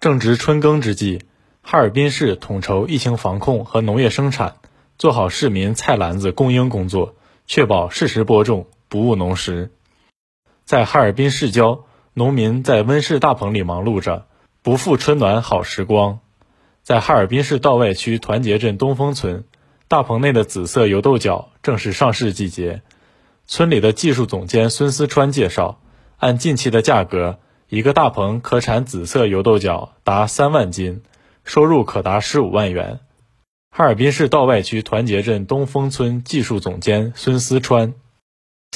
[0.00, 1.24] 正值春耕之际，
[1.60, 4.54] 哈尔滨市统筹疫情防控和农业生产，
[4.96, 9.70] 做好市民菜篮子供应工作，确保适时播种，不误农时。
[10.64, 11.84] 在哈尔滨市郊，
[12.14, 14.26] 农民在温室大棚里忙碌着，
[14.62, 16.20] 不负春暖好时光。
[16.82, 19.44] 在哈尔滨市道外区团结镇东风村，
[19.86, 22.80] 大棚内的紫色油豆角正是上市季节。
[23.46, 25.78] 村里的技术总监孙思川介绍，
[26.16, 27.38] 按近期的价格。
[27.70, 31.02] 一个大棚可产紫色油豆角达三万斤，
[31.44, 32.98] 收入可达十五万元。
[33.70, 37.94] 哈尔滨市道外区团结镇东风村技术总监孙思川：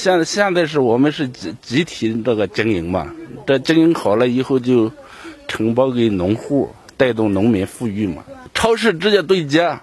[0.01, 3.13] 现现在是我们是集集体这个经营嘛，
[3.45, 4.93] 这经营好了以后就
[5.49, 8.23] 承包给农户，带动农民富裕嘛。
[8.53, 9.77] 超市直接对接，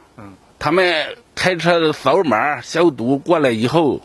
[0.58, 4.00] 他们开车扫码消毒过来以后，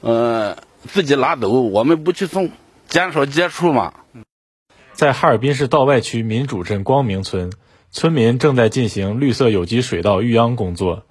[0.00, 2.48] 呃，自己拿走，我们不去送，
[2.88, 3.92] 减少接触嘛。
[4.96, 7.52] 在哈尔滨市道外区民主镇光明村，
[7.90, 11.04] 村民正在进行绿色有机水稻育秧工作。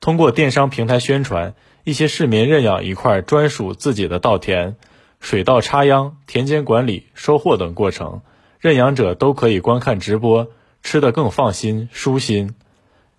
[0.00, 4.76] 通过电商平台宣传，一些市民认养一块专属自己的稻田，
[5.20, 8.22] 水稻插秧、田间管理、收获等过程，
[8.58, 10.48] 认养者都可以观看直播，
[10.82, 12.54] 吃得更放心、舒心。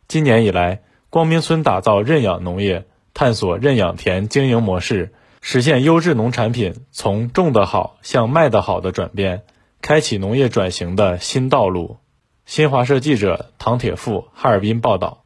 [0.08, 0.82] 今年以来，
[1.12, 9.44] 光明村打造认养农业，探索认养田经营模式，实现优质农产品从种得好向卖得好的转变。
[9.88, 11.96] 开启农业转型的新道路。
[12.46, 15.24] 新华社记者唐铁富哈尔滨报道。